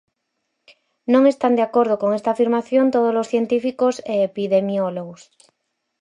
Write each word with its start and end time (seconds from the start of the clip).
Non 1.13 1.23
están 1.33 1.53
de 1.57 1.63
acordo 1.67 1.95
con 2.01 2.09
esta 2.17 2.29
afirmación 2.31 2.85
todos 2.95 3.13
os 3.21 3.29
científicos 3.33 3.95
e 4.13 4.15
epidemiólogos. 4.29 5.21